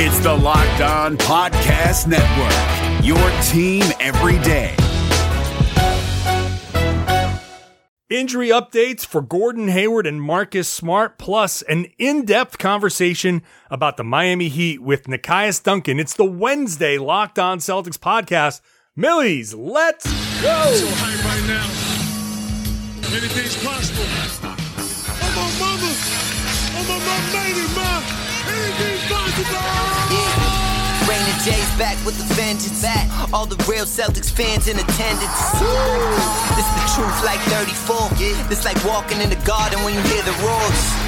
[0.00, 4.76] It's the Locked On Podcast Network, your team every day.
[8.08, 14.04] Injury updates for Gordon Hayward and Marcus Smart, plus an in depth conversation about the
[14.04, 15.98] Miami Heat with Nekias Duncan.
[15.98, 18.60] It's the Wednesday Locked On Celtics podcast.
[18.94, 20.04] Millies, let's
[20.40, 20.74] go.
[20.74, 23.16] So hype right now.
[23.16, 24.57] Anything's possible.
[29.38, 31.08] Anything's possible.
[31.08, 32.82] Rainy J's back with the vengeance.
[32.82, 33.06] Back.
[33.32, 35.40] All the real Celtics fans in attendance.
[36.58, 38.18] This the truth like 34.
[38.48, 41.07] This like walking in the garden when you hear the roars.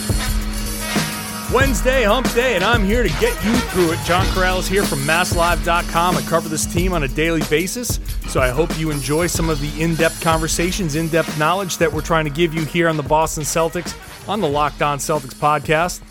[1.53, 3.99] Wednesday, hump day, and I'm here to get you through it.
[4.05, 6.15] John Karalis here from MassLive.com.
[6.15, 7.99] I cover this team on a daily basis,
[8.29, 11.91] so I hope you enjoy some of the in depth conversations, in depth knowledge that
[11.91, 13.93] we're trying to give you here on the Boston Celtics
[14.29, 16.01] on the Locked On Celtics podcast.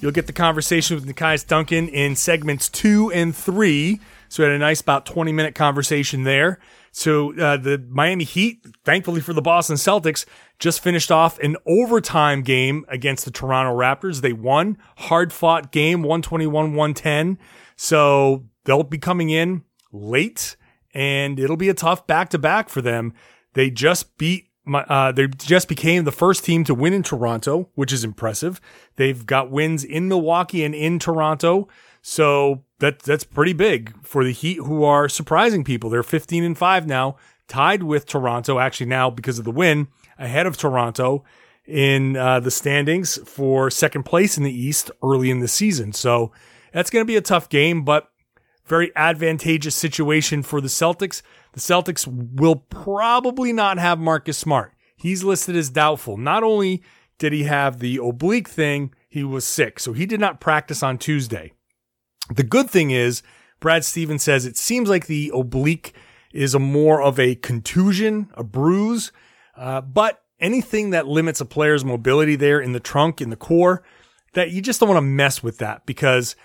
[0.00, 4.00] You'll get the conversation with Nekias Duncan in segments two and three.
[4.28, 6.58] So we had a nice about 20 minute conversation there.
[6.92, 10.24] So uh, the Miami Heat, thankfully for the Boston Celtics,
[10.58, 14.20] just finished off an overtime game against the Toronto Raptors.
[14.20, 17.38] They won, hard fought game, 121 110.
[17.76, 20.56] So they'll be coming in late
[20.94, 23.12] and it'll be a tough back to back for them.
[23.54, 27.92] They just beat uh, they just became the first team to win in Toronto, which
[27.92, 28.60] is impressive.
[28.96, 31.68] They've got wins in Milwaukee and in Toronto.
[32.10, 35.90] So that that's pretty big for the Heat who are surprising people.
[35.90, 37.16] They're 15 and 5 now,
[37.48, 41.22] tied with Toronto actually now because of the win ahead of Toronto
[41.66, 45.92] in uh, the standings for second place in the East early in the season.
[45.92, 46.32] So
[46.72, 48.08] that's going to be a tough game, but
[48.64, 51.20] very advantageous situation for the Celtics.
[51.52, 54.72] The Celtics will probably not have Marcus Smart.
[54.96, 56.16] He's listed as doubtful.
[56.16, 56.82] Not only
[57.18, 59.78] did he have the oblique thing, he was sick.
[59.78, 61.52] So he did not practice on Tuesday.
[62.30, 63.22] The good thing is,
[63.60, 65.94] Brad Stevens says it seems like the oblique
[66.32, 69.12] is a more of a contusion, a bruise,
[69.56, 73.82] uh, but anything that limits a player's mobility there in the trunk, in the core,
[74.34, 76.36] that you just don't want to mess with that because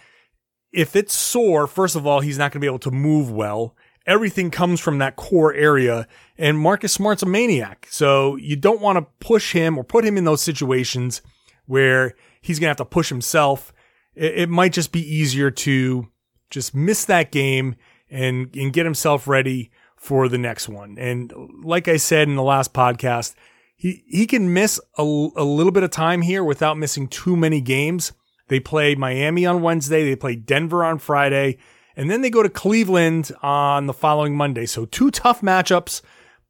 [0.71, 3.75] if it's sore, first of all, he's not going to be able to move well.
[4.05, 6.07] Everything comes from that core area,
[6.38, 7.88] and Marcus Smart's a maniac.
[7.89, 11.21] So you don't want to push him or put him in those situations
[11.67, 13.71] where he's going to have to push himself.
[14.16, 16.07] It, it might just be easier to
[16.50, 17.75] just miss that game
[18.09, 20.97] and, and get himself ready for the next one.
[20.97, 23.35] And like I said in the last podcast,
[23.75, 27.62] he, he can miss a, a little bit of time here without missing too many
[27.62, 28.12] games.
[28.50, 30.03] They play Miami on Wednesday.
[30.03, 31.57] They play Denver on Friday.
[31.95, 34.66] And then they go to Cleveland on the following Monday.
[34.66, 36.01] So two tough matchups,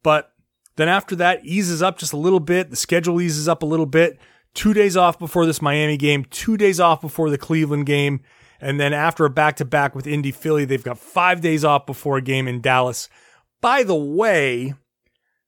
[0.02, 0.32] but
[0.76, 2.70] then after that eases up just a little bit.
[2.70, 4.18] The schedule eases up a little bit.
[4.54, 8.20] Two days off before this Miami game, two days off before the Cleveland game.
[8.60, 11.86] And then after a back to back with Indy Philly, they've got five days off
[11.86, 13.08] before a game in Dallas.
[13.60, 14.74] By the way,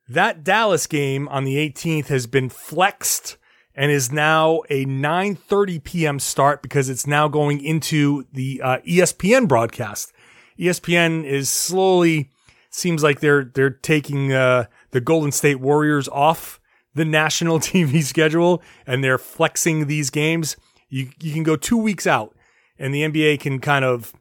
[0.08, 3.36] that Dallas game on the 18th has been flexed
[3.74, 6.18] and is now a 9:30 p.m.
[6.18, 10.12] start because it's now going into the uh, ESPN broadcast.
[10.58, 12.30] ESPN is slowly
[12.70, 16.58] seems like they're they're taking uh, the Golden State Warriors off
[16.96, 20.56] the national TV schedule and they're flexing these games.
[20.88, 22.34] You you can go 2 weeks out
[22.78, 24.12] and the NBA can kind of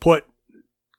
[0.00, 0.24] put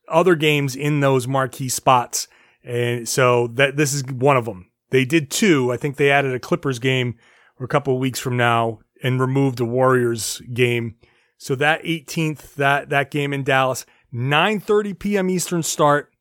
[0.07, 2.27] other games in those marquee spots
[2.63, 4.71] and so that this is one of them.
[4.89, 5.71] They did two.
[5.71, 7.15] I think they added a Clippers game
[7.59, 10.95] a couple weeks from now and removed the Warriors game.
[11.37, 15.29] So that 18th, that that game in Dallas, 9:30 p.m.
[15.29, 16.11] Eastern start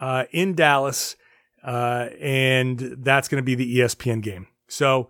[0.00, 1.16] uh, in Dallas,
[1.62, 4.46] uh, and that's going to be the ESPN game.
[4.68, 5.08] So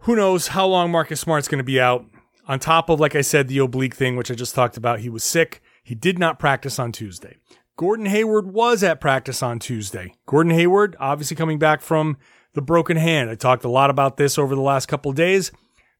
[0.00, 2.04] who knows how long Marcus Smart's going to be out?
[2.48, 5.08] On top of, like I said, the oblique thing, which I just talked about, he
[5.08, 5.62] was sick.
[5.82, 7.36] He did not practice on Tuesday.
[7.76, 10.14] Gordon Hayward was at practice on Tuesday.
[10.26, 12.16] Gordon Hayward, obviously coming back from
[12.54, 13.28] the broken hand.
[13.28, 15.52] I talked a lot about this over the last couple days.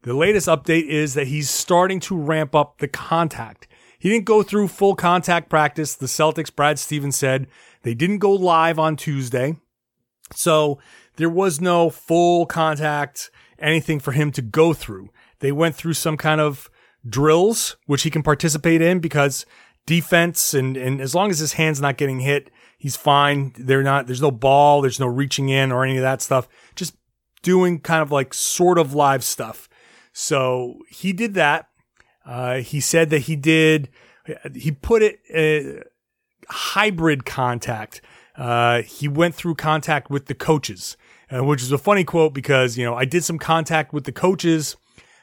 [0.03, 3.67] The latest update is that he's starting to ramp up the contact.
[3.99, 5.95] He didn't go through full contact practice.
[5.95, 7.47] The Celtics, Brad Stevens said,
[7.87, 9.57] they didn't go live on Tuesday.
[10.35, 10.79] So
[11.17, 15.11] there was no full contact, anything for him to go through.
[15.39, 16.69] They went through some kind of
[17.09, 19.47] drills, which he can participate in because
[19.87, 23.53] defense and, and as long as his hand's not getting hit, He's fine.
[23.59, 26.49] They're not, there's no ball, there's no reaching in or any of that stuff.
[26.75, 26.95] Just
[27.43, 29.69] doing kind of like sort of live stuff.
[30.13, 31.69] So he did that.
[32.25, 33.89] Uh, he said that he did,
[34.55, 35.85] he put it uh,
[36.49, 38.01] hybrid contact.
[38.37, 40.97] Uh, he went through contact with the coaches,
[41.31, 44.13] uh, which is a funny quote because, you know, I did some contact with the
[44.13, 44.77] coaches.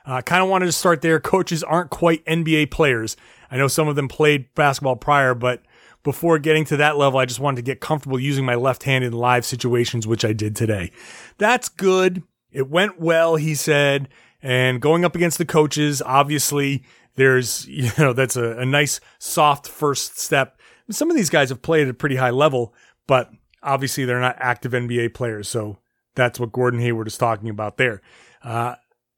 [0.06, 1.20] I uh, kind of wanted to start there.
[1.20, 3.16] Coaches aren't quite NBA players.
[3.50, 5.62] I know some of them played basketball prior, but
[6.04, 9.06] before getting to that level, I just wanted to get comfortable using my left hand
[9.06, 10.92] in live situations, which I did today.
[11.38, 12.24] That's good.
[12.52, 14.10] It went well, he said.
[14.42, 16.84] And going up against the coaches, obviously,
[17.16, 20.60] there's, you know, that's a, a nice soft first step.
[20.92, 22.74] Some of these guys have played at a pretty high level,
[23.08, 23.30] but
[23.62, 25.50] obviously they're not active NBA players.
[25.50, 25.78] So
[26.16, 28.02] that's what Gordon Hayward is talking about there.
[28.44, 28.76] Uh,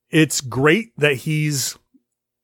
[0.09, 1.77] it's great that he's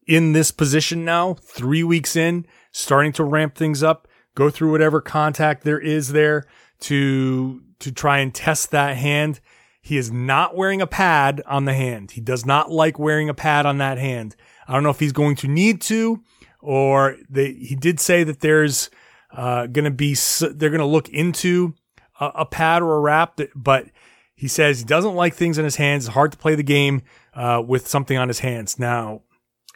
[0.08, 5.00] in this position now, three weeks in, starting to ramp things up, go through whatever
[5.00, 6.46] contact there is there
[6.80, 9.40] to, to try and test that hand.
[9.82, 12.12] He is not wearing a pad on the hand.
[12.12, 14.36] He does not like wearing a pad on that hand.
[14.68, 16.22] I don't know if he's going to need to,
[16.60, 18.90] or they, he did say that there's
[19.34, 21.74] uh, going to be, they're going to look into
[22.20, 23.88] a, a, pad or a wrap, that, but
[24.36, 26.06] he says he doesn't like things in his hands.
[26.06, 28.80] It's hard to play the game uh, with something on his hands.
[28.80, 29.22] Now,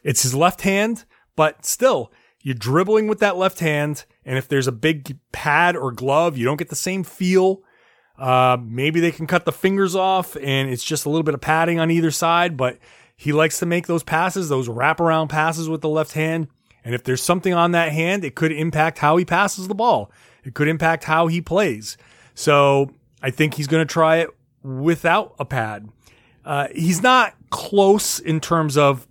[0.03, 1.05] it's his left hand,
[1.35, 2.11] but still,
[2.41, 4.05] you're dribbling with that left hand.
[4.23, 7.63] And if there's a big pad or glove, you don't get the same feel.
[8.17, 11.41] Uh, maybe they can cut the fingers off and it's just a little bit of
[11.41, 12.77] padding on either side, but
[13.15, 16.47] he likes to make those passes, those wraparound passes with the left hand.
[16.85, 20.11] And if there's something on that hand, it could impact how he passes the ball.
[20.43, 21.97] It could impact how he plays.
[22.35, 22.91] So
[23.21, 24.29] I think he's going to try it
[24.63, 25.89] without a pad.
[26.45, 29.07] Uh, he's not close in terms of,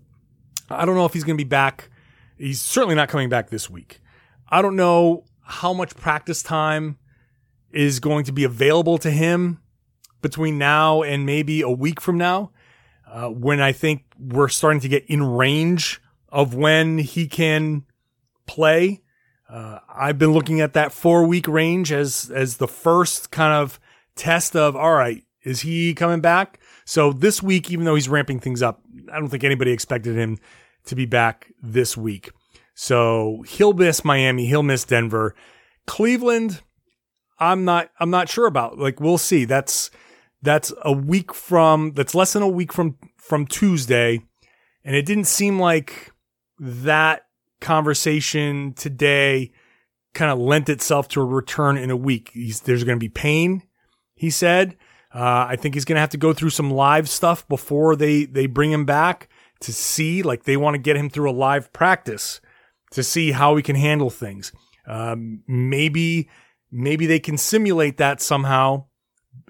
[0.71, 1.91] I don't know if he's going to be back.
[2.39, 4.01] He's certainly not coming back this week.
[4.49, 6.97] I don't know how much practice time
[7.73, 9.61] is going to be available to him
[10.23, 12.53] between now and maybe a week from now,
[13.11, 16.01] uh, when I think we're starting to get in range
[16.35, 17.85] of when he can
[18.47, 19.01] play.
[19.49, 23.79] Uh, I've been looking at that four week range as as the first kind of
[24.17, 26.59] test of all right, is he coming back?
[26.85, 28.83] So this week, even though he's ramping things up,
[29.13, 30.39] I don't think anybody expected him
[30.87, 32.33] to be back this week.
[32.75, 35.37] So he'll miss Miami, he'll miss Denver,
[35.87, 36.63] Cleveland.
[37.39, 38.77] I'm not I'm not sure about.
[38.77, 39.45] Like we'll see.
[39.45, 39.89] That's
[40.43, 44.21] that's a week from that's less than a week from from Tuesday,
[44.85, 46.11] and it didn't seem like
[46.65, 47.27] that
[47.61, 49.53] conversation today
[50.15, 52.31] kind of lent itself to a return in a week.
[52.33, 53.63] He's, there's going to be pain,
[54.15, 54.77] he said.
[55.15, 58.25] Uh, I think he's going to have to go through some live stuff before they,
[58.25, 59.29] they bring him back
[59.61, 62.41] to see, like they want to get him through a live practice
[62.93, 64.51] to see how he can handle things.
[64.87, 66.31] Um, maybe,
[66.73, 68.87] maybe they can simulate that somehow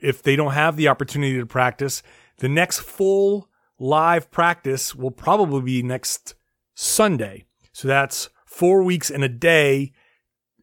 [0.03, 2.03] if they don't have the opportunity to practice.
[2.39, 6.35] The next full live practice will probably be next
[6.75, 7.45] Sunday.
[7.73, 9.93] So that's four weeks and a day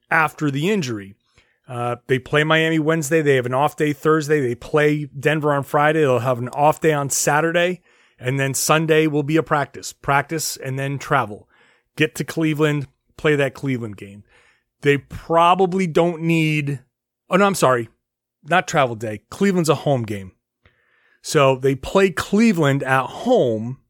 [0.09, 1.15] after the injury.
[1.67, 3.21] Uh, they play Miami Wednesday.
[3.21, 4.41] They have an off day Thursday.
[4.41, 6.01] They play Denver on Friday.
[6.01, 7.81] They'll have an off day on Saturday.
[8.19, 11.49] And then Sunday will be a practice, practice and then travel.
[11.95, 12.87] Get to Cleveland,
[13.17, 14.23] play that Cleveland game.
[14.81, 16.81] They probably don't need,
[17.29, 17.89] oh no, I'm sorry,
[18.43, 19.23] not travel day.
[19.29, 20.33] Cleveland's a home game.
[21.21, 23.80] So they play Cleveland at home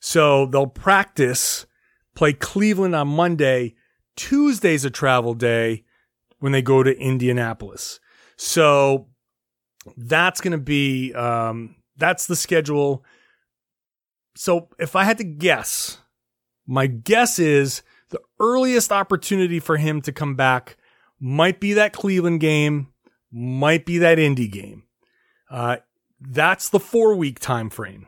[0.00, 1.66] so they'll practice,
[2.14, 3.74] play Cleveland on Monday.
[4.16, 5.84] Tuesday's a travel day
[6.38, 8.00] when they go to Indianapolis.
[8.36, 9.08] So
[9.96, 13.04] that's going to be, um, that's the schedule.
[14.36, 15.98] So if I had to guess,
[16.66, 20.76] my guess is the earliest opportunity for him to come back
[21.18, 22.88] might be that Cleveland game,
[23.32, 24.84] might be that Indy game.
[25.50, 25.78] Uh,
[26.20, 28.06] that's the four week time frame.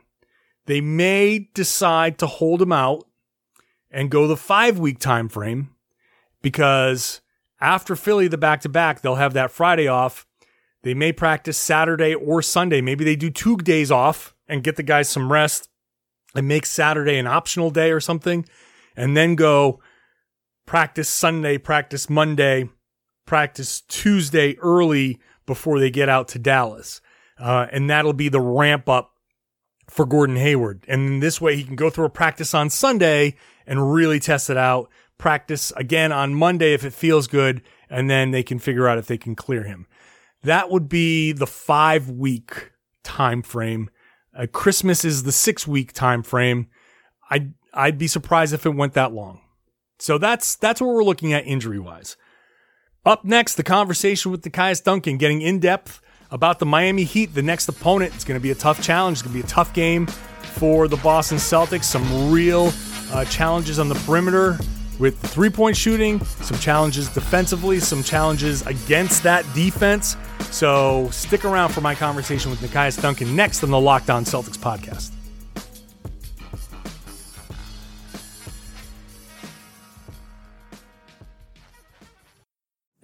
[0.69, 3.07] They may decide to hold him out
[3.89, 5.71] and go the five week time frame
[6.43, 7.21] because
[7.59, 10.27] after Philly, the back to back, they'll have that Friday off.
[10.83, 12.81] They may practice Saturday or Sunday.
[12.81, 15.69] Maybe they do two days off and get the guys some rest
[16.35, 18.45] and make Saturday an optional day or something,
[18.95, 19.81] and then go
[20.67, 22.69] practice Sunday, practice Monday,
[23.25, 27.01] practice Tuesday early before they get out to Dallas.
[27.39, 29.15] Uh, and that'll be the ramp up
[29.89, 30.85] for Gordon Hayward.
[30.87, 34.57] And this way he can go through a practice on Sunday and really test it
[34.57, 34.89] out.
[35.17, 37.61] Practice again on Monday if it feels good.
[37.89, 39.87] And then they can figure out if they can clear him.
[40.43, 42.71] That would be the five week
[43.03, 43.89] time frame.
[44.37, 46.67] Uh, Christmas is the six week time frame.
[47.29, 49.41] I'd, I'd be surprised if it went that long.
[49.97, 52.15] So that's, that's what we're looking at injury wise.
[53.05, 57.33] Up next, the conversation with the Nekias Duncan, getting in depth about the Miami Heat,
[57.33, 58.13] the next opponent.
[58.15, 59.15] It's going to be a tough challenge.
[59.15, 61.85] It's going to be a tough game for the Boston Celtics.
[61.85, 62.71] Some real
[63.11, 64.57] uh, challenges on the perimeter
[64.99, 70.17] with three point shooting, some challenges defensively, some challenges against that defense.
[70.51, 74.57] So stick around for my conversation with Nekias Duncan next on the Locked On Celtics
[74.57, 75.11] podcast.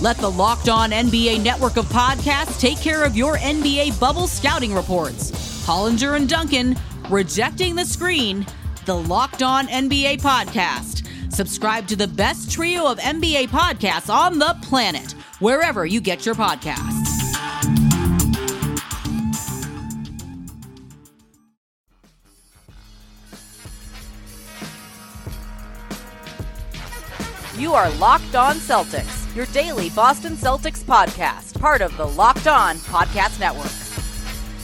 [0.00, 4.72] Let the Locked On NBA network of podcasts take care of your NBA bubble scouting
[4.72, 5.32] reports.
[5.66, 6.76] Hollinger and Duncan,
[7.10, 8.46] Rejecting the Screen,
[8.86, 11.04] the Locked On NBA podcast.
[11.32, 16.36] Subscribe to the best trio of NBA podcasts on the planet, wherever you get your
[16.36, 17.06] podcasts.
[27.58, 32.76] You are Locked On Celtics, your daily Boston Celtics podcast, part of the Locked On
[32.76, 33.70] Podcast Network.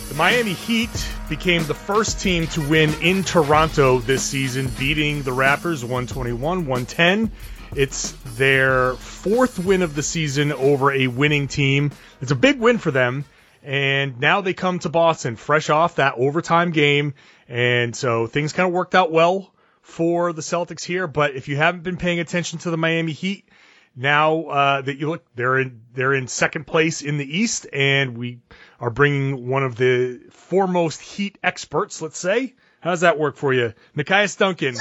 [0.08, 0.90] The Miami Heat
[1.28, 7.30] became the first team to win in Toronto this season, beating the Raptors 121 110.
[7.74, 11.90] It's their fourth win of the season over a winning team.
[12.20, 13.24] It's a big win for them.
[13.62, 17.14] And now they come to Boston fresh off that overtime game.
[17.48, 19.52] And so things kind of worked out well
[19.82, 21.06] for the Celtics here.
[21.06, 23.48] But if you haven't been paying attention to the Miami Heat,
[23.96, 28.16] now uh, that you look, they're in they're in second place in the East, and
[28.16, 28.40] we
[28.80, 32.02] are bringing one of the foremost Heat experts.
[32.02, 34.76] Let's say, how does that work for you, Nekias Duncan?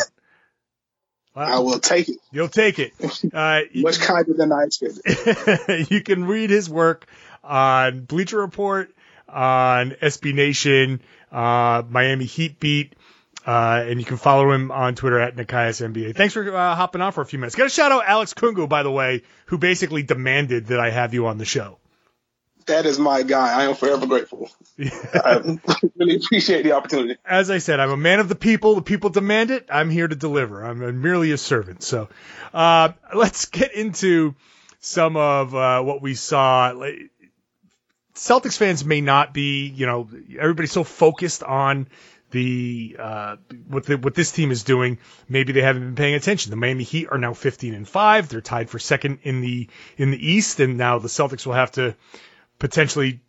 [1.36, 2.18] I will take it.
[2.32, 2.94] You'll take it.
[3.34, 5.88] Uh, Much kinder than I expected.
[5.90, 7.08] you can read his work
[7.44, 8.94] on Bleacher Report,
[9.28, 11.02] on SB Nation,
[11.32, 12.96] uh, Miami Heat Beat.
[13.46, 16.16] Uh, and you can follow him on Twitter at Nekias NBA.
[16.16, 17.56] Thanks for uh, hopping on for a few minutes.
[17.56, 21.14] Got to shout out Alex Kungu, by the way, who basically demanded that I have
[21.14, 21.78] you on the show.
[22.68, 23.62] That is my guy.
[23.62, 24.50] I am forever grateful.
[24.80, 25.60] I
[25.98, 27.18] really appreciate the opportunity.
[27.26, 28.76] As I said, I'm a man of the people.
[28.76, 29.68] The people demand it.
[29.70, 30.64] I'm here to deliver.
[30.64, 31.84] I'm merely a servant.
[31.84, 32.08] So
[32.54, 34.36] uh, let's get into
[34.80, 36.74] some of uh, what we saw.
[38.16, 40.08] Celtics fans may not be, you know,
[40.40, 41.88] everybody's so focused on
[42.34, 43.36] the uh,
[43.68, 44.98] what the, what this team is doing.
[45.30, 46.50] Maybe they haven't been paying attention.
[46.50, 48.28] The Miami Heat are now 15 and five.
[48.28, 51.72] They're tied for second in the in the East, and now the Celtics will have
[51.74, 51.96] to
[52.60, 53.22] potentially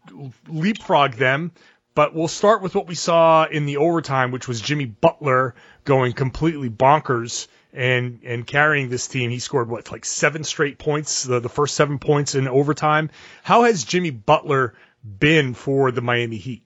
[0.48, 1.52] leapfrog them.
[1.94, 6.12] But we'll start with what we saw in the overtime, which was Jimmy Butler going
[6.12, 9.30] completely bonkers and and carrying this team.
[9.30, 13.10] He scored what like seven straight points, the, the first seven points in overtime.
[13.42, 16.62] How has Jimmy Butler been for the Miami Heat?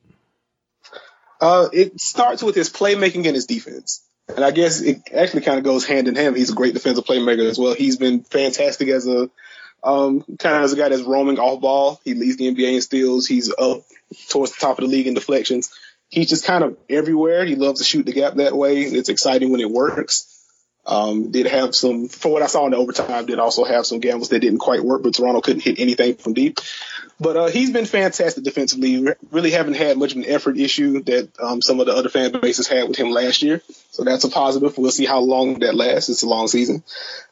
[1.40, 4.02] Uh, it starts with his playmaking and his defense.
[4.28, 6.36] And I guess it actually kind of goes hand in hand.
[6.36, 7.74] He's a great defensive playmaker as well.
[7.74, 9.30] He's been fantastic as a
[9.82, 12.00] um, kind of as a guy that's roaming off ball.
[12.04, 13.26] He leads the NBA in steals.
[13.26, 13.82] He's up
[14.28, 15.72] towards the top of the league in deflections.
[16.10, 17.44] He's just kind of everywhere.
[17.44, 18.82] He loves to shoot the gap that way.
[18.82, 20.34] It's exciting when it works.
[20.86, 24.00] Um, did have some, for what I saw in the overtime, did also have some
[24.00, 26.60] gambles that didn't quite work, but Toronto couldn't hit anything from deep.
[27.20, 29.04] But uh, he's been fantastic defensively.
[29.32, 32.30] Really haven't had much of an effort issue that um, some of the other fan
[32.40, 33.60] bases had with him last year.
[33.90, 34.78] So that's a positive.
[34.78, 36.08] We'll see how long that lasts.
[36.08, 36.84] It's a long season.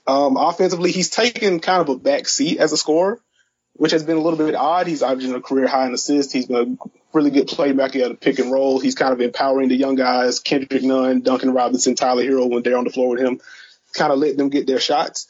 [0.07, 3.21] Um, offensively, he's taken kind of a back seat as a scorer.
[3.75, 4.87] which has been a little bit odd.
[4.87, 6.33] He's averaging a career high in assists.
[6.33, 8.81] He's been a really good playmaker at a pick and roll.
[8.81, 12.77] He's kind of empowering the young guys, Kendrick Nunn, Duncan Robinson, Tyler Herro when they're
[12.79, 13.41] on the floor with him,
[13.95, 15.29] kind of letting them get their shots.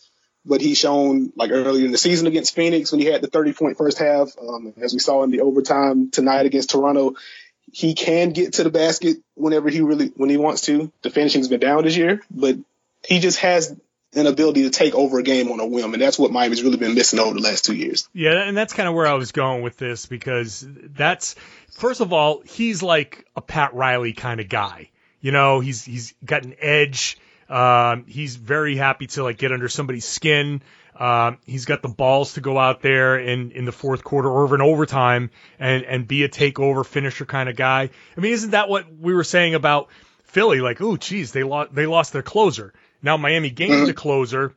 [0.49, 3.53] But he's shown like earlier in the season against Phoenix when he had the 30
[3.53, 7.17] point first half, um, as we saw in the overtime tonight against Toronto,
[7.73, 10.93] he can get to the basket whenever he really when he wants to.
[11.03, 12.57] The finishing's been down this year, but
[13.05, 13.76] he just has
[14.15, 16.79] an ability to take over a game on a whim, and that's what Miami's really
[16.79, 18.09] been missing over the last two years.
[18.15, 21.35] Yeah, and that's kind of where I was going with this because that's
[21.73, 24.91] first of all, he's like a Pat Riley kind of guy.
[25.21, 27.19] You know, he's he's got an edge.
[27.49, 30.62] Um, he's very happy to like get under somebody's skin.
[30.99, 34.55] Um, he's got the balls to go out there in, in the fourth quarter or
[34.55, 37.91] in overtime and, and be a takeover finisher kind of guy.
[38.17, 39.88] I mean, isn't that what we were saying about
[40.25, 40.61] Philly?
[40.61, 42.73] Like, oh, geez, they lost, they lost their closer.
[43.03, 44.55] Now Miami gained the closer.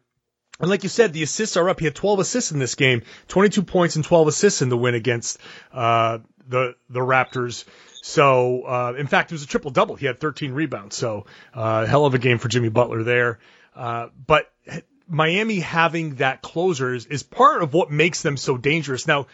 [0.60, 1.80] And like you said, the assists are up.
[1.80, 4.94] He had 12 assists in this game, 22 points and 12 assists in the win
[4.94, 5.38] against,
[5.74, 7.66] uh, the, the Raptors.
[8.02, 9.96] So, uh, in fact, it was a triple double.
[9.96, 10.96] He had 13 rebounds.
[10.96, 13.40] So, uh, hell of a game for Jimmy Butler there.
[13.76, 14.52] Uh, but
[15.08, 19.08] Miami having that closer is, is part of what makes them so dangerous.
[19.08, 19.28] Now,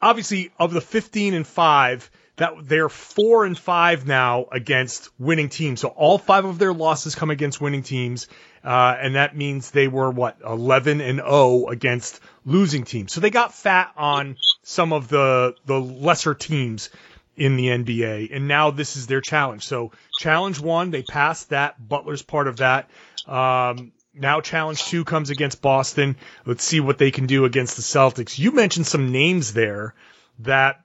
[0.00, 5.80] obviously, of the 15 and 5, that they're 4 and 5 now against winning teams.
[5.80, 8.26] So all five of their losses come against winning teams.
[8.64, 13.12] Uh, and that means they were what 11 and 0 against losing teams.
[13.12, 16.90] So they got fat on some of the the lesser teams
[17.36, 19.64] in the NBA, and now this is their challenge.
[19.64, 21.88] So challenge one, they passed that.
[21.88, 22.88] Butler's part of that.
[23.26, 26.16] Um, now challenge two comes against Boston.
[26.44, 28.38] Let's see what they can do against the Celtics.
[28.38, 29.94] You mentioned some names there
[30.40, 30.81] that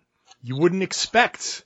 [0.47, 1.65] you wouldn't expect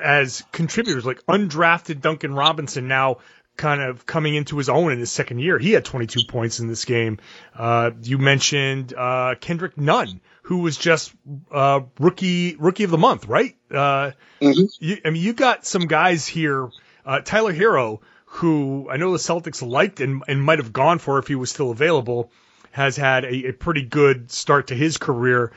[0.00, 3.18] as contributors, like undrafted Duncan Robinson now
[3.56, 5.58] kind of coming into his own in his second year.
[5.58, 7.18] He had 22 points in this game.
[7.54, 11.12] Uh, you mentioned uh, Kendrick Nunn, who was just
[11.50, 13.56] uh, rookie rookie of the month, right?
[13.70, 14.64] Uh, mm-hmm.
[14.78, 16.68] you, I mean, you got some guys here.
[17.04, 21.18] Uh, Tyler Herro, who I know the Celtics liked and, and might have gone for
[21.18, 22.30] if he was still available,
[22.72, 25.52] has had a, a pretty good start to his career.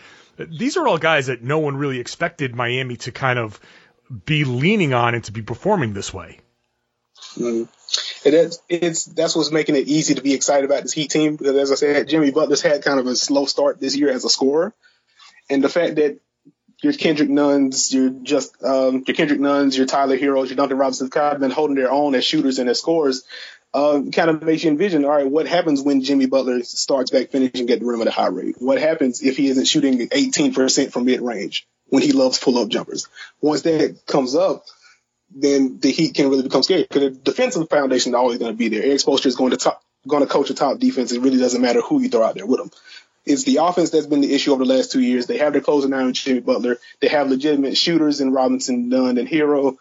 [0.48, 3.60] These are all guys that no one really expected Miami to kind of
[4.26, 6.40] be leaning on and to be performing this way.
[7.36, 7.68] Mm.
[8.26, 11.36] And it's, it's that's what's making it easy to be excited about this Heat team
[11.36, 14.26] because, as I said, Jimmy Butler's had kind of a slow start this year as
[14.26, 14.74] a scorer,
[15.50, 16.20] and the fact that
[16.82, 21.10] your Kendrick Nunns, your just um, your Kendrick Nunns, your Tyler Herros, your Duncan Robinson
[21.10, 23.24] kind of been holding their own as shooters and as scorers.
[23.72, 27.30] Uh, kind of makes you envision, all right, what happens when Jimmy Butler starts back
[27.30, 28.56] finishing at the rim at a high rate?
[28.58, 32.70] What happens if he isn't shooting 18% from mid range when he loves pull up
[32.70, 33.08] jumpers?
[33.42, 34.66] Once that comes up,
[35.30, 38.58] then the Heat can really become scary because the defensive foundation is always going to
[38.58, 38.84] be there.
[38.84, 41.12] Erik Spoelstra is going to top, going to coach a top defense.
[41.12, 42.72] It really doesn't matter who you throw out there with him.
[43.26, 45.28] It's the offense that's been the issue over the last two years.
[45.28, 46.78] They have their closing in Jimmy Butler.
[47.00, 49.78] They have legitimate shooters in Robinson, Nunn, and Herro,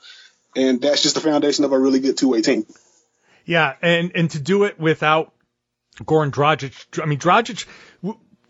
[0.54, 2.66] and that's just the foundation of a really good two way team.
[3.48, 5.32] Yeah, and and to do it without
[5.96, 7.02] Goran Dragic.
[7.02, 7.64] I mean, Dragic.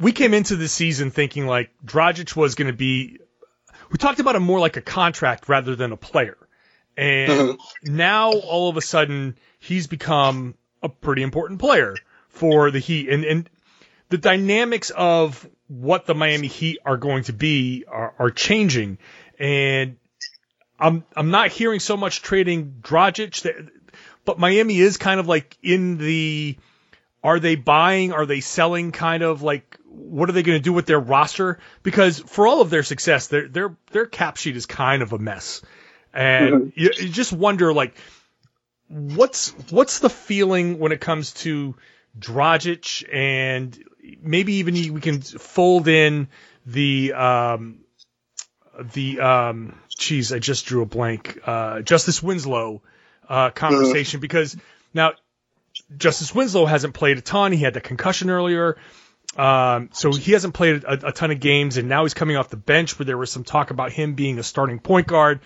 [0.01, 3.21] We came into the season thinking like Dragic was going to be.
[3.93, 6.37] We talked about him more like a contract rather than a player,
[6.97, 7.57] and uh-huh.
[7.85, 11.95] now all of a sudden he's become a pretty important player
[12.29, 13.09] for the Heat.
[13.09, 13.51] And and
[14.09, 18.99] the dynamics of what the Miami Heat are going to be are, are changing,
[19.39, 19.97] and
[20.77, 23.71] I'm I'm not hearing so much trading Dragic,
[24.29, 26.59] but Miami is kind of like in the
[27.25, 30.75] are they buying, are they selling kind of like what are they going to do
[30.75, 31.61] with their roster?
[31.83, 35.19] Because for all of their success, their their their cap sheet is kind of a
[35.19, 35.63] mess,
[36.13, 36.69] and mm-hmm.
[36.79, 37.97] you, you just wonder like
[38.89, 41.75] what's what's the feeling when it comes to
[42.19, 43.83] Dragic and
[44.21, 46.29] maybe even we can fold in
[46.67, 47.79] the um,
[48.93, 51.41] the um, geez, I just drew a blank.
[51.47, 52.83] Uh, Justice Winslow
[53.29, 54.57] uh, conversation because
[54.95, 55.13] now
[55.97, 57.53] Justice Winslow hasn't played a ton.
[57.53, 58.77] He had the concussion earlier.
[59.37, 62.49] Um, so he hasn't played a, a, ton of games, and now he's coming off
[62.49, 65.41] the bench where there was some talk about him being a starting point guard.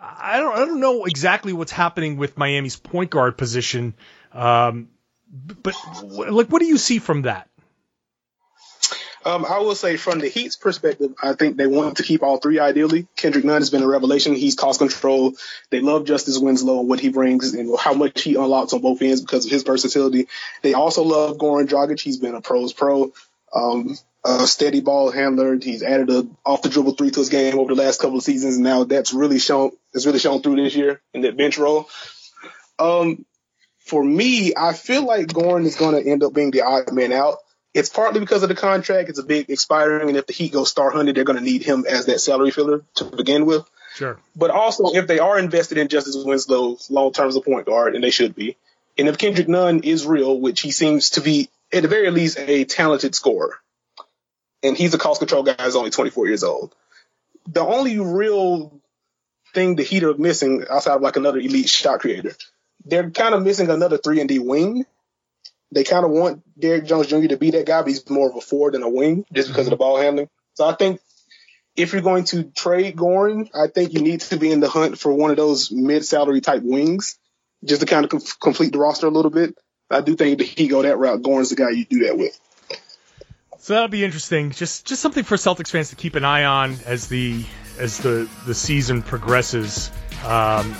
[0.00, 3.94] I don't, I don't know exactly what's happening with Miami's point guard position.
[4.32, 4.90] Um,
[5.32, 7.48] but like, what do you see from that?
[9.26, 12.36] Um, I will say from the Heat's perspective, I think they want to keep all
[12.36, 13.08] three ideally.
[13.16, 14.36] Kendrick Nunn has been a revelation.
[14.36, 15.32] He's cost control.
[15.70, 19.02] They love Justice Winslow, and what he brings and how much he unlocks on both
[19.02, 20.28] ends because of his versatility.
[20.62, 22.00] They also love Goran Dragic.
[22.00, 23.12] He's been a pros pro,
[23.52, 25.56] um, a steady ball handler.
[25.56, 28.22] He's added a off the dribble three to his game over the last couple of
[28.22, 28.54] seasons.
[28.54, 31.88] And now that's really shown, it's really shown through this year in that bench role.
[32.78, 33.26] Um,
[33.80, 37.12] for me, I feel like Goran is going to end up being the odd man
[37.12, 37.38] out.
[37.76, 39.10] It's partly because of the contract.
[39.10, 41.62] It's a big expiring, and if the Heat go star hunting, they're going to need
[41.62, 43.68] him as that salary filler to begin with.
[43.96, 44.18] Sure.
[44.34, 47.94] But also, if they are invested in Justice Winslow long term as a point guard,
[47.94, 48.56] and they should be,
[48.96, 52.38] and if Kendrick Nunn is real, which he seems to be, at the very least,
[52.38, 53.58] a talented scorer,
[54.62, 56.74] and he's a cost control guy, is only 24 years old.
[57.46, 58.80] The only real
[59.52, 62.32] thing the Heat are missing outside of like another elite shot creator,
[62.86, 64.86] they're kind of missing another three and D wing.
[65.72, 67.26] They kind of want Derrick Jones Jr.
[67.28, 69.66] to be that guy, but he's more of a forward than a wing just because
[69.66, 70.28] of the ball handling.
[70.54, 71.00] So I think
[71.74, 74.98] if you're going to trade Goran, I think you need to be in the hunt
[74.98, 77.18] for one of those mid-salary type wings,
[77.64, 79.56] just to kind of com- complete the roster a little bit.
[79.90, 82.38] I do think if he go that route, Goran's the guy you do that with.
[83.58, 84.52] So that'll be interesting.
[84.52, 87.44] Just just something for Celtics fans to keep an eye on as the
[87.78, 89.90] as the the season progresses,
[90.24, 90.74] um,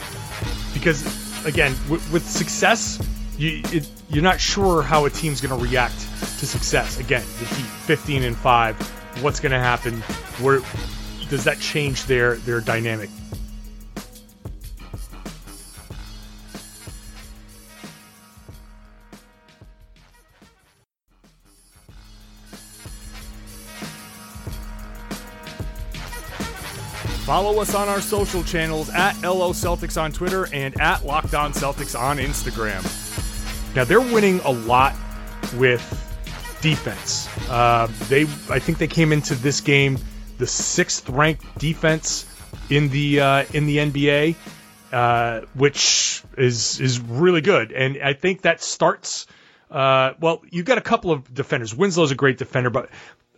[0.73, 1.05] because
[1.45, 3.01] again, w- with success,
[3.39, 5.99] you it, you're not sure how a team's going to react
[6.39, 6.99] to success.
[6.99, 8.77] Again, the Heat 15 and five,
[9.23, 10.01] what's going to happen?
[10.43, 10.61] Where
[11.29, 13.11] does that change their their dynamic?
[27.27, 31.53] Follow us on our social channels at LO Celtics on Twitter and at Locked On
[31.53, 33.06] Celtics on Instagram.
[33.77, 34.97] Now they're winning a lot
[35.55, 35.83] with
[36.63, 37.29] defense.
[37.49, 39.99] Uh, they, I think they came into this game
[40.39, 42.27] the sixth ranked defense
[42.71, 44.35] in the uh, in the NBA,
[44.93, 47.73] uh, which is is really good.
[47.73, 49.27] And I think that starts.
[49.71, 51.75] Uh, well, you've got a couple of defenders.
[51.75, 52.89] Winslow's a great defender, but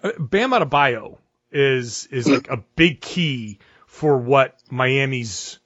[0.03, 1.19] uh, Bam Adebayo
[1.51, 5.59] is is like a big key for what Miami's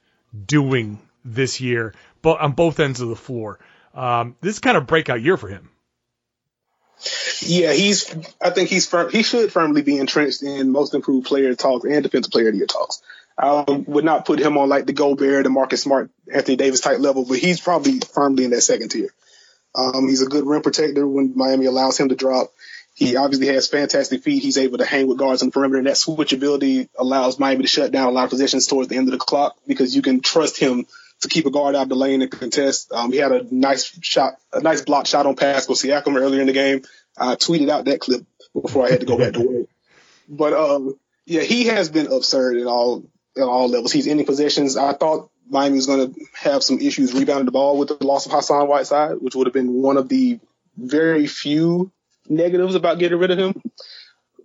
[0.47, 3.59] doing this year, but on both ends of the floor.
[3.95, 5.69] Um, this is kind of breakout year for him.
[7.41, 8.15] Yeah, he's.
[8.41, 12.03] I think he's firm, he should firmly be entrenched in most improved player talks and
[12.03, 13.03] defensive player of the year talks.
[13.37, 17.01] I would not put him on like the Gobert, the Marcus Smart, Anthony Davis type
[17.01, 19.09] level, but he's probably firmly in that second tier.
[19.75, 22.53] Um, he's a good rim protector when Miami allows him to drop.
[22.95, 24.43] He obviously has fantastic feet.
[24.43, 27.69] He's able to hang with guards on the perimeter, and that switchability allows Miami to
[27.69, 30.21] shut down a lot of possessions towards the end of the clock because you can
[30.21, 30.87] trust him
[31.23, 32.93] to keep a guard out of the lane and contest.
[32.93, 36.47] Um, he had a nice shot, a nice block shot on Pascal Siakam earlier in
[36.47, 36.83] the game.
[37.17, 38.27] I tweeted out that clip
[38.61, 39.67] before I had to go back to work.
[40.29, 40.95] But um,
[41.27, 43.05] yeah, he has been absurd in all
[43.37, 43.93] at all levels.
[43.93, 44.77] He's ending possessions.
[44.77, 48.25] I thought Miami was going to have some issues rebounding the ball with the loss
[48.25, 50.39] of Hassan Whiteside, which would have been one of the
[50.77, 51.91] very few
[52.29, 53.61] negatives about getting rid of him.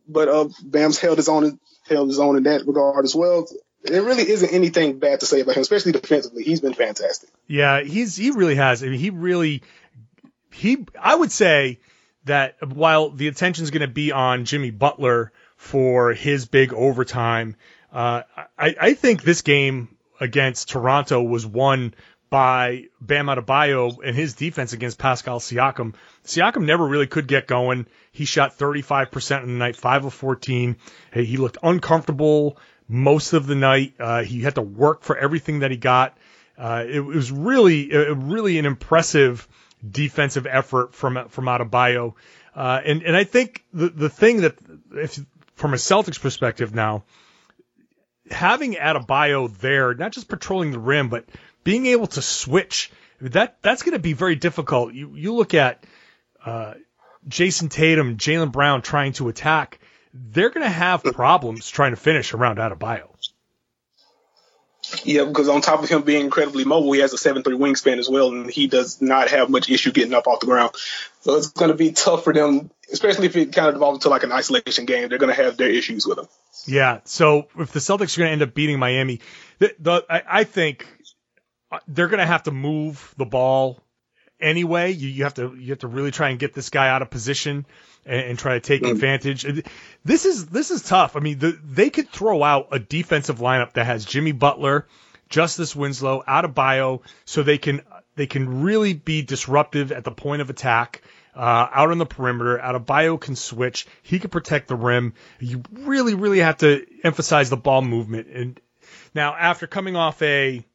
[0.09, 3.47] But uh, Bam's held his own held his own in that regard as well.
[3.83, 6.43] There really isn't anything bad to say about him, especially defensively.
[6.43, 7.29] He's been fantastic.
[7.47, 8.83] Yeah, he's he really has.
[8.83, 9.63] I mean, he really
[10.51, 10.85] he.
[10.99, 11.79] I would say
[12.25, 17.55] that while the attention is going to be on Jimmy Butler for his big overtime,
[17.91, 18.23] uh,
[18.57, 21.93] I, I think this game against Toronto was won
[22.29, 25.93] by Bam Adebayo and his defense against Pascal Siakam.
[26.25, 27.87] Siakam never really could get going.
[28.11, 30.75] He shot 35% in the night, 5 of 14.
[31.11, 32.57] Hey, he looked uncomfortable
[32.88, 33.93] most of the night.
[34.00, 36.17] Uh, he had to work for everything that he got.
[36.58, 39.47] Uh, it, was really, really an impressive
[39.88, 42.13] defensive effort from from Adebayo.
[42.56, 44.56] Uh, and and I think the the thing that
[44.95, 45.19] if
[45.56, 47.04] from a Celtics perspective now,
[48.32, 51.26] having Adebayo there, not just patrolling the rim, but
[51.63, 54.93] being able to switch that that's going to be very difficult.
[54.93, 55.84] You you look at
[56.45, 56.73] uh,
[57.28, 59.80] Jayson Tatum, Jaylen Brown trying to attack,
[60.30, 63.10] they're going to have problems trying to finish around out of Adebayo.
[65.03, 67.97] Yeah, because on top of him being incredibly mobile, he has a seven three wingspan
[67.97, 70.71] as well, and he does not have much issue getting up off the ground.
[71.21, 74.10] So it's going to be tough for them, especially if it kind of devolves into
[74.10, 75.10] like an isolation game.
[75.10, 76.27] They're going to have their issues with him.
[76.65, 77.01] Yeah.
[77.03, 79.19] So if the Celtics are going to end up beating Miami,
[79.60, 80.88] the, the I, I think
[81.69, 83.84] uh, they're going to have to move the ball
[84.39, 84.91] anyway.
[84.91, 87.10] You, you have to you have to really try and get this guy out of
[87.10, 87.65] position
[88.07, 88.91] and, and try to take mm.
[88.91, 89.45] advantage.
[90.03, 91.15] This is this is tough.
[91.15, 94.87] I mean, the, they could throw out a defensive lineup that has Jimmy Butler,
[95.29, 97.81] Justice Winslow, Adebayo, so they can
[98.15, 101.03] they can really be disruptive at the point of attack.
[101.35, 103.85] Uh, out on the perimeter, Adebayo can switch.
[104.01, 105.13] He can protect the rim.
[105.39, 108.27] You really, really have to emphasize the ball movement.
[108.27, 108.59] And
[109.13, 110.65] now, after coming off a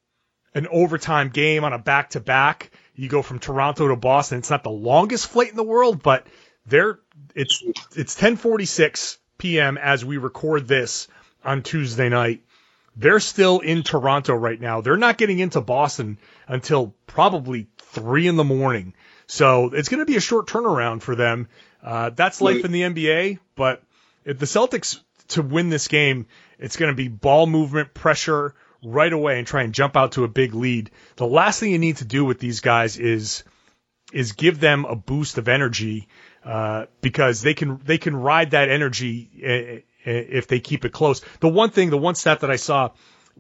[0.55, 4.39] an overtime game on a back to back, you go from Toronto to Boston.
[4.39, 6.27] It's not the longest flight in the world, but
[6.67, 7.01] they're
[7.35, 7.63] it's
[7.97, 9.79] it's 10:46 p.m.
[9.79, 11.09] as we record this
[11.45, 12.43] on Tuesday night.
[12.95, 14.83] They're still in Toronto right now.
[14.83, 18.93] They're not getting into Boston until probably three in the morning.
[19.27, 21.49] So it's going to be a short turnaround for them.
[21.83, 23.83] Uh, that's life in the NBA, but
[24.25, 26.27] if the Celtics to win this game,
[26.59, 30.25] it's going to be ball movement, pressure right away, and try and jump out to
[30.25, 30.91] a big lead.
[31.17, 33.43] The last thing you need to do with these guys is
[34.13, 36.09] is give them a boost of energy
[36.45, 41.21] uh, because they can they can ride that energy uh, if they keep it close.
[41.41, 42.91] The one thing, the one stat that I saw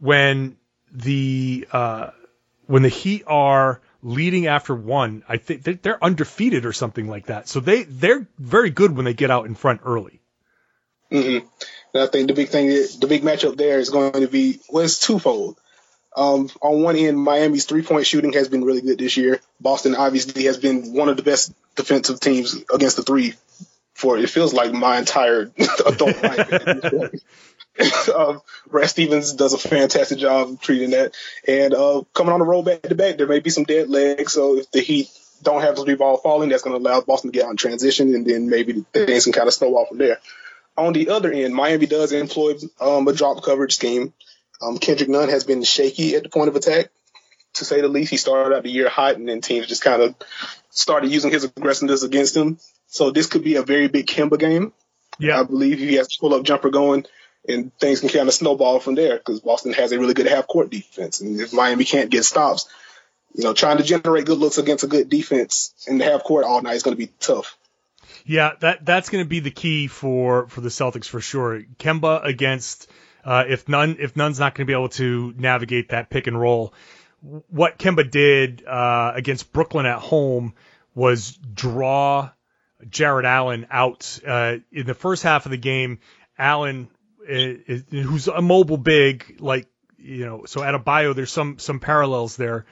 [0.00, 0.56] when
[0.92, 2.10] the uh,
[2.66, 7.48] when the Heat are leading after one, I think they're undefeated or something like that.
[7.48, 10.20] So they they're very good when they get out in front early.
[11.10, 11.46] Mm-hmm.
[11.94, 14.84] And I think the big thing, the big matchup there is going to be well,
[14.84, 15.58] it's twofold.
[16.14, 19.40] Um, on one end, Miami's three point shooting has been really good this year.
[19.60, 23.34] Boston obviously has been one of the best defensive teams against the three
[23.94, 25.50] for it feels like my entire
[25.86, 27.14] adult life.
[28.14, 31.14] um, Brad Stevens does a fantastic job treating that.
[31.46, 34.32] And uh, coming on the road back to back, there may be some dead legs.
[34.32, 35.08] So if the Heat
[35.42, 38.14] don't have the three ball falling, that's going to allow Boston to get in transition,
[38.14, 40.18] and then maybe things can kind of snowball from there.
[40.76, 44.12] On the other end, Miami does employ um, a drop coverage scheme.
[44.62, 46.90] Um, Kendrick Nunn has been shaky at the point of attack,
[47.54, 48.10] to say the least.
[48.10, 50.14] He started out the year hot, and then teams just kind of
[50.70, 52.58] started using his aggressiveness against him.
[52.86, 54.72] So this could be a very big Kemba game.
[55.18, 57.06] Yeah, I believe he has to pull up jumper going,
[57.48, 60.46] and things can kind of snowball from there because Boston has a really good half
[60.46, 62.68] court defense, and if Miami can't get stops,
[63.34, 66.44] you know, trying to generate good looks against a good defense in the half court
[66.44, 67.56] all night is going to be tough.
[68.24, 71.62] Yeah, that that's going to be the key for for the Celtics for sure.
[71.78, 72.88] Kemba against
[73.24, 76.38] uh, if Nunn if Nunn's not going to be able to navigate that pick and
[76.38, 76.74] roll.
[77.20, 80.54] What Kemba did uh, against Brooklyn at home
[80.94, 82.30] was draw
[82.88, 86.00] Jarrett Allen out uh, in the first half of the game.
[86.36, 86.88] Allen,
[87.28, 92.66] is, who's a mobile big, like you know, so Adebayo, there's some some parallels there.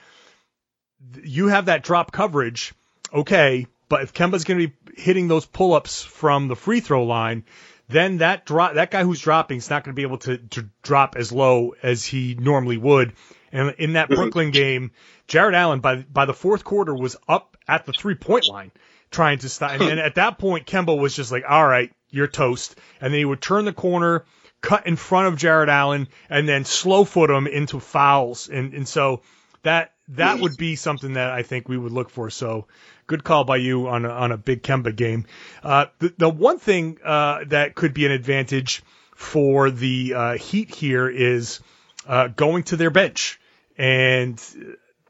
[1.23, 2.75] You have that drop coverage,
[3.13, 7.45] okay, but if Kemba's going to be hitting those pull-ups from the free throw line,
[7.91, 10.69] then that drop that guy who's dropping is not going to be able to, to
[10.83, 13.13] drop as low as he normally would.
[13.53, 14.53] And in that Brooklyn mm-hmm.
[14.53, 14.91] game,
[15.27, 18.71] Jarrett Allen by by the fourth quarter was up at the three point line
[19.11, 19.81] trying to stop.
[19.81, 22.77] And at that point, Kemba was just like, all right, you're toast.
[23.01, 24.25] And then he would turn the corner,
[24.61, 28.49] cut in front of Jarrett Allen, and then slow foot him into fouls.
[28.49, 29.23] And, and so
[29.63, 32.31] that, that would be something that I think we would look for.
[32.31, 32.67] So
[33.07, 35.27] good call by you on a, on a big Kemba game.
[35.63, 38.83] Uh, the, the one thing, uh, that could be an advantage
[39.15, 41.61] for the, uh, Heat here is,
[42.07, 43.41] uh, going to their bench.
[43.77, 44.39] And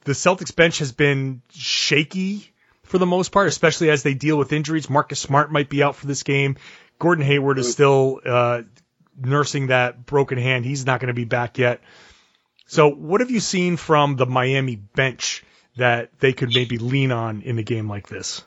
[0.05, 2.53] the Celtics bench has been shaky
[2.85, 4.91] for the most part, especially as they deal with injuries.
[4.91, 6.57] Marcus Smart might be out for this game.
[6.99, 8.63] Gordon Hayward is still uh,
[9.19, 10.65] nursing that broken hand.
[10.65, 11.81] He's not going to be back yet.
[12.71, 15.43] So, what have you seen from the Miami bench
[15.77, 18.45] that they could maybe lean on in a game like this?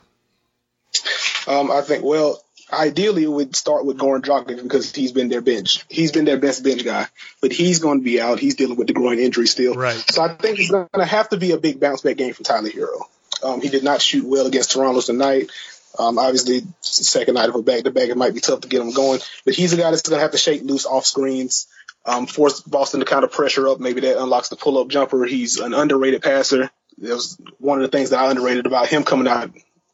[1.46, 5.42] Um, I think, well, ideally it would start with Goran Dragic because he's been their
[5.42, 5.84] bench.
[5.90, 7.08] He's been their best bench guy,
[7.42, 8.40] but he's going to be out.
[8.40, 9.74] He's dealing with the groin injury still.
[9.74, 9.98] Right.
[9.98, 12.44] So I think it's going to have to be a big bounce back game for
[12.44, 13.02] Tyler Herro.
[13.44, 15.52] Um, he did not shoot well against Toronto tonight.
[16.00, 18.82] Um, obviously, second night of a back to back, it might be tough to get
[18.82, 19.20] him going.
[19.44, 21.68] But he's a guy that's going to have to shake loose off screens,
[22.06, 23.80] um, force Boston to kind of pressure up.
[23.80, 25.24] Maybe that unlocks the pull up jumper.
[25.26, 26.70] He's an underrated passer.
[27.00, 29.52] That was one of the things that I underrated about him coming out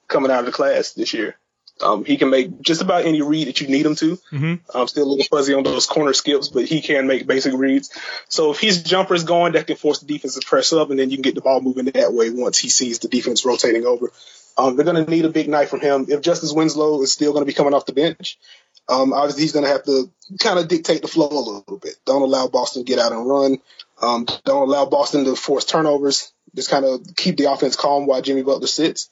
[0.07, 1.35] coming out of the class this year.
[1.81, 4.17] Um, he can make just about any read that you need him to.
[4.31, 4.77] Mm-hmm.
[4.77, 7.91] I'm still a little fuzzy on those corner skips, but he can make basic reads.
[8.27, 10.99] So if his jumper is going, that can force the defense to press up, and
[10.99, 13.85] then you can get the ball moving that way once he sees the defense rotating
[13.85, 14.11] over.
[14.57, 16.07] Um, they're going to need a big night from him.
[16.09, 18.37] If Justice Winslow is still going to be coming off the bench,
[18.89, 21.95] um, obviously he's going to have to kind of dictate the flow a little bit.
[22.05, 23.57] Don't allow Boston to get out and run.
[24.01, 26.33] Um, don't allow Boston to force turnovers.
[26.55, 29.09] Just kind of keep the offense calm while Jimmy Butler sits.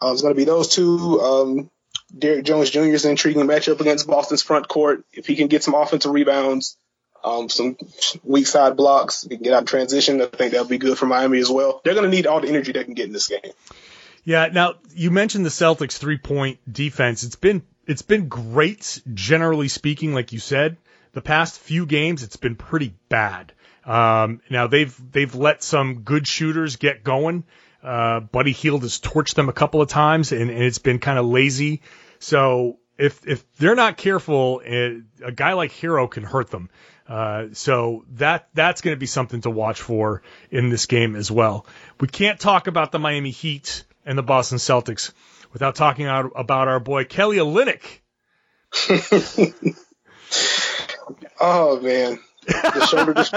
[0.00, 1.20] Um, it's going to be those two.
[1.20, 1.70] Um,
[2.16, 2.80] Derrick Jones Jr.
[2.80, 5.04] is an intriguing matchup against Boston's front court.
[5.12, 6.76] If he can get some offensive rebounds,
[7.24, 7.76] um, some
[8.22, 10.22] weak side blocks, he can get out in transition.
[10.22, 11.80] I think that'll be good for Miami as well.
[11.84, 13.52] They're going to need all the energy they can get in this game.
[14.24, 14.48] Yeah.
[14.52, 17.24] Now you mentioned the Celtics three point defense.
[17.24, 20.76] It's been it's been great generally speaking, like you said.
[21.12, 23.52] The past few games, it's been pretty bad.
[23.84, 27.44] Um, now they've they've let some good shooters get going.
[27.82, 31.18] Uh, Buddy Hield has torched them a couple of times, and, and it's been kind
[31.18, 31.80] of lazy.
[32.18, 36.68] So if if they're not careful, it, a guy like Herro can hurt them.
[37.08, 41.30] Uh, so that that's going to be something to watch for in this game as
[41.30, 41.64] well.
[41.98, 45.12] We can't talk about the Miami Heat and the Boston Celtics
[45.52, 48.00] without talking about our boy Kelly Olynyk.
[51.40, 53.34] oh man, the shoulder just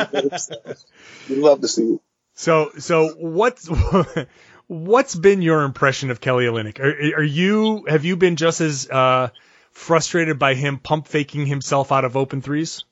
[1.29, 2.01] we love to see it.
[2.33, 3.69] So so what's
[4.67, 6.79] what's been your impression of Kelly Olynyk?
[6.79, 9.29] Are, are you have you been just as uh,
[9.71, 12.83] frustrated by him pump faking himself out of open threes?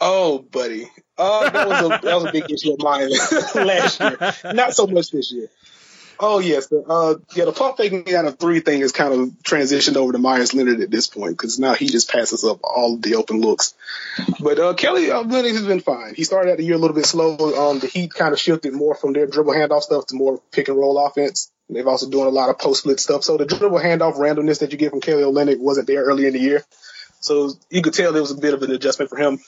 [0.00, 3.10] Oh, buddy, uh, that was a that was a big issue of mine
[3.54, 4.52] last year.
[4.52, 5.48] Not so much this year.
[6.18, 9.96] Oh yes, uh, yeah, the pump faking out of three thing is kind of transitioned
[9.96, 13.16] over to Meyers Leonard at this point because now he just passes up all the
[13.16, 13.74] open looks.
[14.40, 16.14] But uh, Kelly uh, Leonard has been fine.
[16.14, 17.34] He started out the year a little bit slow.
[17.70, 20.68] Um, the Heat kind of shifted more from their dribble handoff stuff to more pick
[20.68, 21.50] and roll offense.
[21.68, 23.24] They've also doing a lot of post split stuff.
[23.24, 26.34] So the dribble handoff randomness that you get from Kelly Olynyk wasn't there early in
[26.34, 26.64] the year.
[27.20, 29.38] So you could tell there was a bit of an adjustment for him.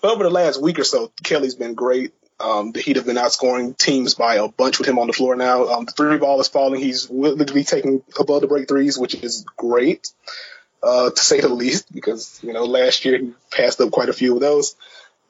[0.00, 2.12] But over the last week or so, Kelly's been great.
[2.38, 5.36] Um, the Heat have been outscoring teams by a bunch with him on the floor
[5.36, 5.68] now.
[5.68, 6.80] Um, the three ball is falling.
[6.80, 10.08] He's literally taking above the break threes, which is great,
[10.82, 14.12] uh, to say the least, because, you know, last year he passed up quite a
[14.12, 14.76] few of those.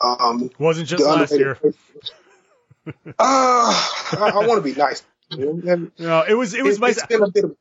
[0.00, 1.58] Um, Wasn't just last year.
[2.86, 5.02] uh, I, I want to be nice.
[5.98, 6.90] No, it was it was it, my.
[6.90, 7.56] it's been a bit of,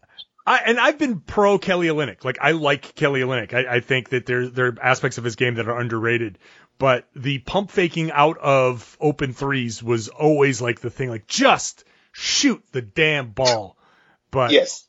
[0.46, 2.24] I, and I've been pro Kelly Olynyk.
[2.24, 3.54] Like I like Kelly Olynyk.
[3.54, 6.38] I, I think that there there are aspects of his game that are underrated.
[6.78, 11.10] But the pump faking out of open threes was always like the thing.
[11.10, 13.78] Like just shoot the damn ball.
[14.30, 14.86] But yes.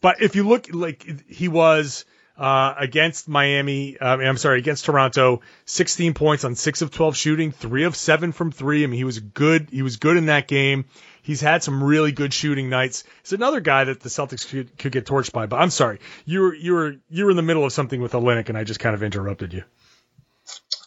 [0.00, 2.04] but if you look like he was
[2.38, 7.50] uh, against Miami, mean, I'm sorry, against Toronto, 16 points on six of 12 shooting,
[7.50, 8.84] three of seven from three.
[8.84, 9.68] I mean, he was good.
[9.72, 10.84] He was good in that game.
[11.22, 13.04] He's had some really good shooting nights.
[13.22, 15.46] He's another guy that the Celtics could, could get torched by.
[15.46, 18.12] But I'm sorry, you were you were you were in the middle of something with
[18.12, 19.64] Olynyk, and I just kind of interrupted you.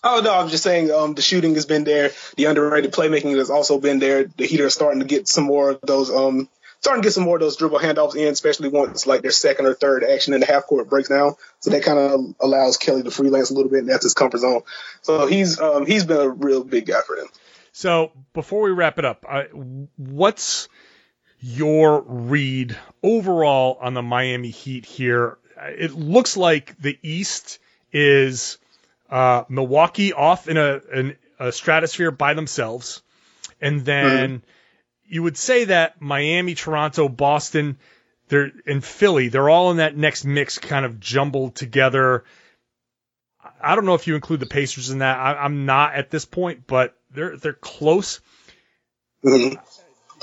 [0.04, 2.12] Oh no, I'm just saying um, the shooting has been there.
[2.38, 4.24] The underrated playmaking has also been there.
[4.24, 6.50] The Heat are starting to get some more of those um
[6.82, 9.68] starting to get some more of those dribble handoffs in, especially once like their second
[9.68, 11.36] or third action in the half court breaks down.
[11.60, 14.40] So that kind of allows Kelly to freelance a little bit, and that's his comfort
[14.40, 14.64] zone.
[15.04, 17.28] So he's um he's been a real big guy for them.
[17.72, 19.44] So before we wrap it up, I,
[19.96, 20.68] what's
[21.40, 25.38] your read overall on the Miami Heat here?
[25.58, 27.60] It looks like the East
[27.94, 28.58] is
[29.10, 33.02] uh, Milwaukee off in a, in a stratosphere by themselves,
[33.62, 34.42] and then
[35.12, 37.78] you would say that Miami, Toronto, Boston,
[38.30, 42.24] they're in Philly, they're all in that next mix, kind of jumbled together.
[43.62, 45.20] I don't know if you include the Pacers in that.
[45.20, 48.22] I, I'm not at this point, but they're they're close.
[49.24, 49.62] Mhm.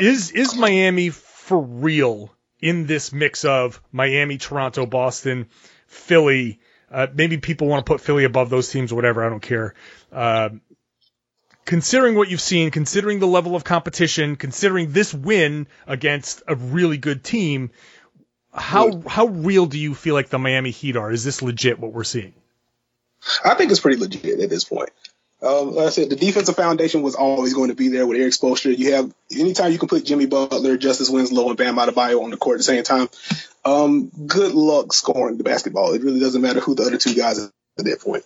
[0.01, 5.49] Is is Miami for real in this mix of Miami, Toronto, Boston,
[5.87, 6.61] Philly?
[6.91, 9.23] Uh, maybe people want to put Philly above those teams, whatever.
[9.23, 9.75] I don't care.
[10.11, 10.49] Uh,
[11.69, 16.97] considering what you've seen, considering the level of competition, considering this win against a really
[16.97, 17.71] good team,
[18.55, 21.13] how how real do you feel like the Miami Heat are?
[21.13, 22.33] Is this legit what we're seeing?
[23.45, 24.89] I think it's pretty legit at this point.
[25.43, 28.33] Um, like I said, the defensive foundation was always going to be there with Erik
[28.33, 28.77] Spoelstra.
[28.77, 32.39] You have anytime you can put Jimmy Butler, Justice Winslow, and Bam Adebayo on the
[32.39, 33.11] court at the same time.
[33.67, 35.93] Um, good luck scoring the basketball.
[35.93, 38.25] It really doesn't matter who the other two guys are at that point.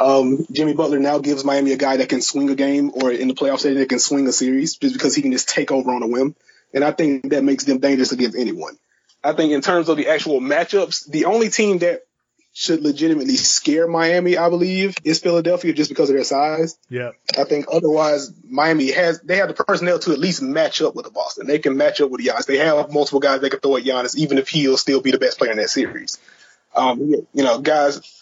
[0.00, 3.28] Um, Jimmy Butler now gives Miami a guy that can swing a game or in
[3.28, 5.90] the playoff setting that can swing a series just because he can just take over
[5.90, 6.34] on a whim.
[6.72, 8.78] And I think that makes them dangerous against anyone.
[9.22, 12.04] I think in terms of the actual matchups, the only team that
[12.52, 16.76] should legitimately scare Miami, I believe, is Philadelphia just because of their size.
[16.88, 17.10] Yeah.
[17.38, 21.04] I think otherwise Miami has they have the personnel to at least match up with
[21.04, 21.46] the Boston.
[21.46, 22.46] They can match up with the Giannis.
[22.46, 25.18] They have multiple guys they can throw at Giannis, even if he'll still be the
[25.18, 26.18] best player in that series.
[26.74, 28.19] Um, you know, guys,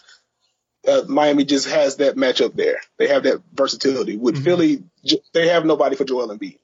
[0.89, 2.81] uh, Miami just has that matchup there.
[2.97, 4.17] They have that versatility.
[4.17, 4.83] With Philly,
[5.33, 6.57] they have nobody for Joel Embiid.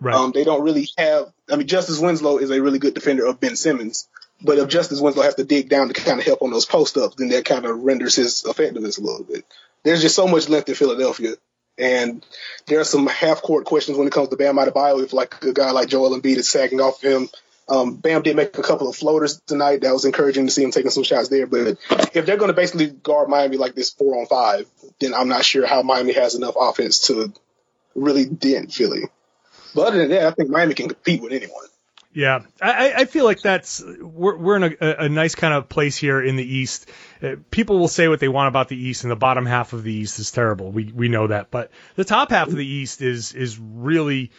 [0.00, 0.14] Right.
[0.14, 1.32] Um, they don't really have.
[1.50, 4.08] I mean, Justice Winslow is a really good defender of Ben Simmons,
[4.42, 6.96] but if Justice Winslow has to dig down to kind of help on those post
[6.96, 9.44] ups, then that kind of renders his effectiveness a little bit.
[9.82, 11.34] There's just so much length in Philadelphia,
[11.78, 12.24] and
[12.66, 15.02] there are some half court questions when it comes to Bam Adebayo.
[15.02, 17.28] If like a guy like Joel Embiid is sagging off him,
[17.68, 19.80] um, Bam did make a couple of floaters tonight.
[19.82, 21.46] That was encouraging to see him taking some shots there.
[21.46, 21.78] But
[22.14, 24.66] if they're going to basically guard Miami like this four on five,
[25.00, 27.32] then I'm not sure how Miami has enough offense to
[27.94, 29.02] really dent Philly.
[29.74, 31.64] But other than that, I think Miami can compete with anyone.
[32.12, 35.68] Yeah, I, I- feel like that's we're we're in a, a- a nice kind of
[35.68, 36.88] place here in the East.
[37.20, 39.82] Uh, people will say what they want about the East, and the bottom half of
[39.82, 40.70] the East is terrible.
[40.70, 44.30] We we know that, but the top half of the East is is really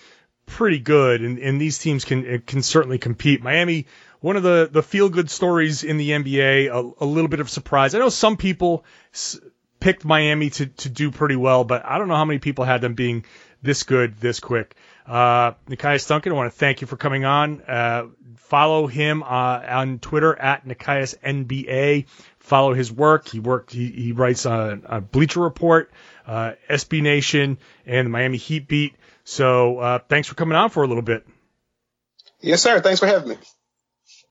[0.45, 3.41] pretty good, and, and these teams can can certainly compete.
[3.41, 3.87] Miami,
[4.19, 7.49] one of the the feel good stories in the NBA, a, a little bit of
[7.49, 7.95] surprise.
[7.95, 9.39] I know some people s-
[9.79, 12.81] picked Miami to to do pretty well, but I don't know how many people had
[12.81, 13.25] them being
[13.61, 14.75] this good this quick.
[15.05, 17.61] Uh, Nekias Duncan, I want to thank you for coming on.
[17.61, 19.25] Uh, follow him uh,
[19.67, 22.05] on Twitter at Nekias NBA.
[22.39, 23.27] Follow his work.
[23.27, 23.71] He worked.
[23.71, 25.91] He, he writes on a Bleacher Report,
[26.27, 28.95] uh, SB Nation, and the Miami Heat beat.
[29.25, 31.25] So uh, thanks for coming on for a little bit.
[32.39, 32.79] Yes, sir.
[32.79, 33.37] Thanks for having me.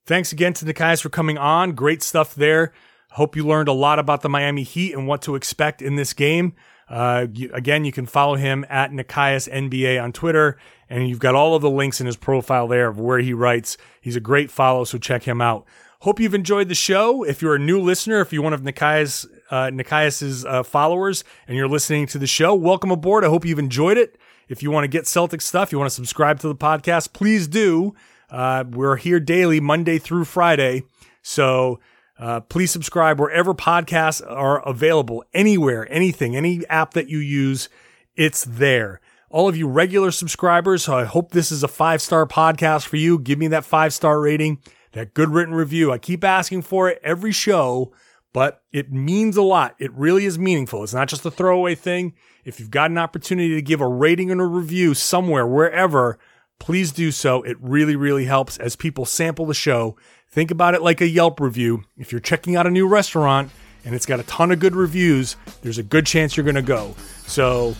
[0.06, 1.72] Thanks again to Nekias for coming on.
[1.72, 2.72] Great stuff there.
[3.10, 6.12] Hope you learned a lot about the Miami Heat and what to expect in this
[6.12, 6.54] game.
[6.88, 11.34] Uh, you, again, you can follow him at Nekias NBA on Twitter, and you've got
[11.34, 13.76] all of the links in his profile there of where he writes.
[14.00, 15.64] He's a great follow, so check him out.
[16.00, 17.24] Hope you've enjoyed the show.
[17.24, 21.56] If you're a new listener, if you're one of Nekias, uh, Nekias's uh, followers, and
[21.56, 23.24] you're listening to the show, welcome aboard.
[23.24, 24.18] I hope you've enjoyed it.
[24.48, 27.48] If you want to get Celtic stuff, you want to subscribe to the podcast, please
[27.48, 27.94] do.
[28.30, 30.82] Uh, we're here daily, Monday through Friday.
[31.22, 31.80] So
[32.18, 37.68] uh, please subscribe wherever podcasts are available, anywhere, anything, any app that you use,
[38.16, 39.00] it's there.
[39.30, 43.18] All of you regular subscribers, I hope this is a five star podcast for you.
[43.18, 44.60] Give me that five star rating,
[44.92, 45.90] that good written review.
[45.90, 47.92] I keep asking for it every show,
[48.34, 49.76] but it means a lot.
[49.78, 50.82] It really is meaningful.
[50.82, 52.14] It's not just a throwaway thing.
[52.44, 56.18] If you've got an opportunity to give a rating and a review somewhere, wherever,
[56.58, 57.42] please do so.
[57.42, 59.96] It really, really helps as people sample the show.
[60.28, 61.84] Think about it like a Yelp review.
[61.96, 63.52] If you're checking out a new restaurant
[63.84, 66.62] and it's got a ton of good reviews, there's a good chance you're going to
[66.62, 66.96] go.
[67.26, 67.76] So,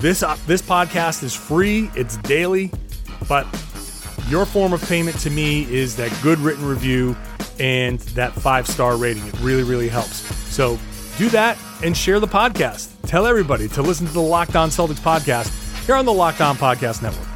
[0.00, 2.70] this uh, this podcast is free, it's daily,
[3.30, 3.46] but
[4.28, 7.16] your form of payment to me is that good written review
[7.58, 9.26] and that five star rating.
[9.26, 10.16] It really, really helps.
[10.54, 10.78] So
[11.18, 12.90] do that and share the podcast.
[13.02, 15.50] Tell everybody to listen to the Locked On Celtics podcast
[15.86, 17.35] here on the Locked On Podcast Network.